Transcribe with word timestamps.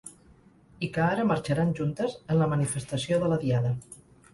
I 0.87 0.89
que 0.95 1.03
ara 1.09 1.27
marxaran 1.33 1.75
juntes 1.83 2.19
en 2.25 2.43
la 2.43 2.51
manifestació 2.59 3.25
de 3.27 3.33
la 3.35 3.43
Diada. 3.49 3.81